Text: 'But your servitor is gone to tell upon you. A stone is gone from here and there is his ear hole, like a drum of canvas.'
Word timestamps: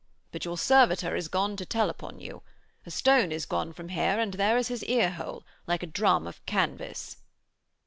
'But 0.31 0.45
your 0.45 0.57
servitor 0.57 1.15
is 1.15 1.27
gone 1.27 1.55
to 1.57 1.63
tell 1.63 1.87
upon 1.87 2.19
you. 2.19 2.41
A 2.87 2.89
stone 2.89 3.31
is 3.31 3.45
gone 3.45 3.71
from 3.71 3.89
here 3.89 4.17
and 4.19 4.33
there 4.33 4.57
is 4.57 4.67
his 4.69 4.83
ear 4.85 5.11
hole, 5.11 5.43
like 5.67 5.83
a 5.83 5.85
drum 5.85 6.25
of 6.25 6.43
canvas.' 6.47 7.17